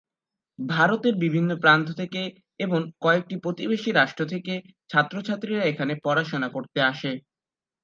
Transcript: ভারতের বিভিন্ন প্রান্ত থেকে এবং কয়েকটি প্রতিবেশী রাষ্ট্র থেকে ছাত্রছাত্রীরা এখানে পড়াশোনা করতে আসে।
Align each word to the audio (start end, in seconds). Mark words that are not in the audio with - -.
ভারতের 0.59 1.15
বিভিন্ন 1.23 1.51
প্রান্ত 1.63 1.87
থেকে 1.99 2.21
এবং 2.59 2.79
কয়েকটি 3.01 3.35
প্রতিবেশী 3.43 3.89
রাষ্ট্র 3.91 4.23
থেকে 4.33 4.53
ছাত্রছাত্রীরা 4.89 5.63
এখানে 5.71 5.93
পড়াশোনা 6.05 6.47
করতে 6.55 6.79
আসে। 6.91 7.11